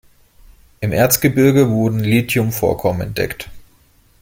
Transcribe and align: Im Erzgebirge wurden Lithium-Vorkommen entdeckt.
Im 0.79 0.93
Erzgebirge 0.93 1.69
wurden 1.69 1.99
Lithium-Vorkommen 1.99 3.09
entdeckt. 3.09 3.51